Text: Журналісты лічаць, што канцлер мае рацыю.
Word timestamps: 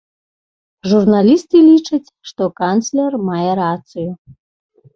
Журналісты 0.93 1.57
лічаць, 1.69 2.13
што 2.31 2.49
канцлер 2.63 3.21
мае 3.29 3.51
рацыю. 3.63 4.11